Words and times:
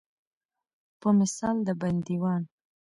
په 0.99 1.09
مثال 1.19 1.55
د 1.67 1.69
بندیوان. 1.81 2.41